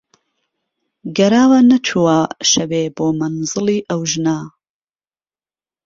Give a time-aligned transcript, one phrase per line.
[1.17, 2.19] گەراوه نهچوهوە
[2.51, 4.37] شهوێ بۆ مهنزڵی ئه وژنه